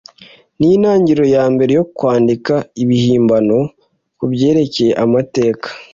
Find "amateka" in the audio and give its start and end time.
5.03-5.67